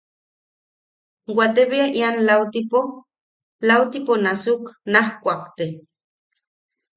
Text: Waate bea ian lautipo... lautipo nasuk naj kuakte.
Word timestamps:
Waate 1.37 1.63
bea 1.71 1.87
ian 1.99 2.17
lautipo... 2.27 2.79
lautipo 3.67 4.13
nasuk 4.23 4.63
naj 4.93 5.07
kuakte. 5.21 5.65